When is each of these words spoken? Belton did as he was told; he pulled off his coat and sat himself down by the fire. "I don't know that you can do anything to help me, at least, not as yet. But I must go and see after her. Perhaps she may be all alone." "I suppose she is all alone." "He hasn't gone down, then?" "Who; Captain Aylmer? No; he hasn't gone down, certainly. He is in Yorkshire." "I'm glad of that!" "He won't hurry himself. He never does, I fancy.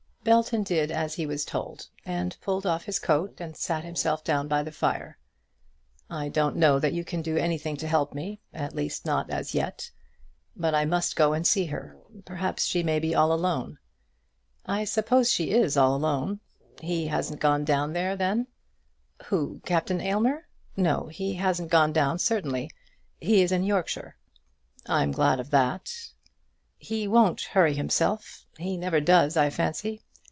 Belton 0.23 0.61
did 0.61 0.91
as 0.91 1.15
he 1.15 1.25
was 1.25 1.43
told; 1.43 1.87
he 2.05 2.29
pulled 2.41 2.63
off 2.67 2.83
his 2.83 2.99
coat 2.99 3.41
and 3.41 3.57
sat 3.57 3.83
himself 3.83 4.23
down 4.23 4.47
by 4.47 4.61
the 4.61 4.71
fire. 4.71 5.17
"I 6.11 6.29
don't 6.29 6.57
know 6.57 6.77
that 6.77 6.93
you 6.93 7.03
can 7.03 7.23
do 7.23 7.37
anything 7.37 7.75
to 7.77 7.87
help 7.87 8.13
me, 8.13 8.39
at 8.53 8.75
least, 8.75 9.03
not 9.03 9.31
as 9.31 9.55
yet. 9.55 9.89
But 10.55 10.75
I 10.75 10.85
must 10.85 11.15
go 11.15 11.33
and 11.33 11.45
see 11.45 11.63
after 11.63 11.75
her. 11.77 11.97
Perhaps 12.23 12.65
she 12.65 12.83
may 12.83 12.99
be 12.99 13.15
all 13.15 13.33
alone." 13.33 13.79
"I 14.63 14.83
suppose 14.83 15.31
she 15.31 15.49
is 15.49 15.75
all 15.75 15.95
alone." 15.95 16.39
"He 16.81 17.07
hasn't 17.07 17.39
gone 17.39 17.65
down, 17.65 17.93
then?" 17.93 18.45
"Who; 19.25 19.59
Captain 19.65 19.99
Aylmer? 20.01 20.45
No; 20.77 21.07
he 21.07 21.33
hasn't 21.33 21.71
gone 21.71 21.93
down, 21.93 22.19
certainly. 22.19 22.69
He 23.19 23.41
is 23.41 23.51
in 23.51 23.63
Yorkshire." 23.63 24.17
"I'm 24.85 25.11
glad 25.11 25.39
of 25.39 25.49
that!" 25.49 25.91
"He 26.77 27.07
won't 27.07 27.41
hurry 27.41 27.73
himself. 27.73 28.45
He 28.59 28.77
never 28.77 29.01
does, 29.01 29.35
I 29.35 29.49
fancy. 29.49 30.03